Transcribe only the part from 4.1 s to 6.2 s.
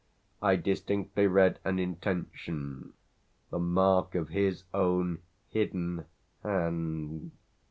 of his own hidden